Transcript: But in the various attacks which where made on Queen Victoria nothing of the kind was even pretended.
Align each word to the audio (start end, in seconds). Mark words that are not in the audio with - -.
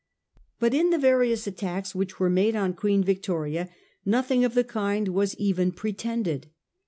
But 0.59 0.73
in 0.73 0.89
the 0.89 0.97
various 0.97 1.45
attacks 1.45 1.93
which 1.93 2.19
where 2.19 2.27
made 2.27 2.55
on 2.55 2.73
Queen 2.73 3.03
Victoria 3.03 3.69
nothing 4.03 4.43
of 4.43 4.55
the 4.55 4.63
kind 4.63 5.09
was 5.09 5.35
even 5.37 5.71
pretended. 5.71 6.47